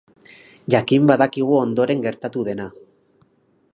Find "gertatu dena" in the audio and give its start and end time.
2.07-2.67